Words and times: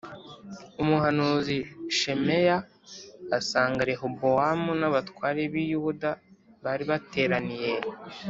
umuhanuzi 0.81 1.57
shemaya 1.97 2.57
asanga 3.37 3.81
rehobowamu 3.89 4.71
n 4.81 4.83
abatware 4.89 5.41
biyuda 5.53 6.11
bari 6.63 6.83
bateraniye 6.91 7.71